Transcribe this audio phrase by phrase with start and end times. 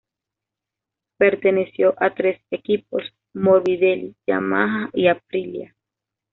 [1.17, 3.03] Perteneció a tres equipos:
[3.35, 5.75] Morbidelli, Yamaha y Aprilia.